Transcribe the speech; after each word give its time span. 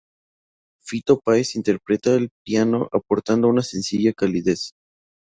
Fito 0.83 1.19
Páez 1.19 1.53
interpreta 1.55 2.15
el 2.15 2.29
piano 2.43 2.89
aportando 2.91 3.47
una 3.47 3.61
sencilla 3.61 4.13
calidez. 4.13 4.71